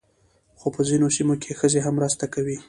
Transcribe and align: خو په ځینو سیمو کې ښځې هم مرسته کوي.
خو 0.59 0.67
په 0.75 0.81
ځینو 0.89 1.07
سیمو 1.15 1.35
کې 1.41 1.57
ښځې 1.59 1.79
هم 1.85 1.93
مرسته 1.99 2.25
کوي. 2.33 2.57